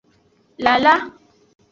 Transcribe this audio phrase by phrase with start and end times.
[0.63, 0.95] Lala.